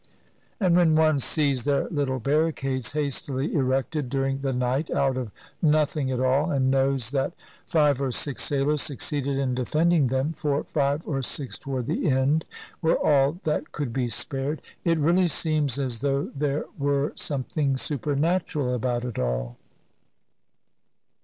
And 0.59 0.75
when 0.75 0.95
one 0.95 1.19
sees 1.19 1.63
their 1.63 1.87
little 1.89 2.17
barricades 2.19 2.93
hastily 2.93 3.53
erected 3.53 4.09
during 4.09 4.39
the 4.41 4.51
night 4.51 4.89
out 4.89 5.15
of 5.15 5.29
nothing 5.61 6.09
at 6.09 6.19
all, 6.19 6.49
and 6.49 6.71
knows 6.71 7.11
that 7.11 7.33
five 7.67 8.01
or 8.01 8.11
six 8.11 8.41
sailors 8.41 8.81
succeeded 8.81 9.37
in 9.37 9.53
defending 9.53 10.07
them 10.07 10.33
(for 10.33 10.63
five 10.63 11.07
or 11.07 11.21
six 11.21 11.55
toward 11.59 11.85
the 11.85 12.09
end 12.09 12.45
were 12.81 12.97
all 12.97 13.33
that 13.43 13.71
could 13.71 13.93
be 13.93 14.07
spared), 14.07 14.63
it 14.83 14.97
really 14.97 15.27
seems 15.27 15.77
as 15.77 15.99
though 15.99 16.31
there 16.33 16.65
were 16.79 17.13
something 17.15 17.77
super 17.77 18.15
natural 18.15 18.73
about 18.73 19.05
it 19.05 19.19
all. 19.19 19.55